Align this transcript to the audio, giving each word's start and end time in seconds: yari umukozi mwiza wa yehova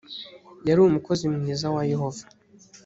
yari 0.67 0.79
umukozi 0.81 1.23
mwiza 1.35 1.67
wa 1.75 1.83
yehova 1.91 2.23